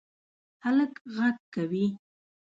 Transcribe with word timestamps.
هلک 0.63 0.93
غږ 1.15 1.37
کوی 1.53 1.85